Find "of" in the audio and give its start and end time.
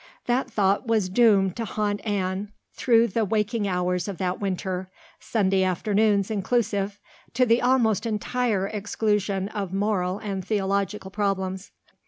4.07-4.17, 9.49-9.73